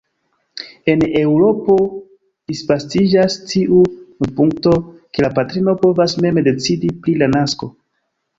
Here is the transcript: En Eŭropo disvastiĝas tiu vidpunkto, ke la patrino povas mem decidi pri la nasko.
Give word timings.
En 0.91 1.01
Eŭropo 1.17 1.75
disvastiĝas 2.51 3.35
tiu 3.51 3.83
vidpunkto, 4.25 4.73
ke 5.19 5.27
la 5.27 5.31
patrino 5.37 5.77
povas 5.85 6.17
mem 6.27 6.41
decidi 6.51 6.93
pri 7.05 7.17
la 7.23 7.31
nasko. 7.37 7.71